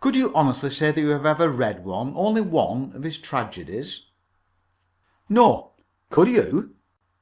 "Could 0.00 0.16
you 0.16 0.34
honestly 0.34 0.70
say 0.70 0.90
that 0.90 0.98
you 1.02 1.10
have 1.10 1.26
ever 1.26 1.50
read 1.50 1.84
one 1.84 2.14
only 2.16 2.40
one 2.40 2.94
of 2.94 3.02
his 3.02 3.18
tragedies?" 3.18 4.06
"No. 5.28 5.72
Could 6.08 6.28
you?" 6.28 6.76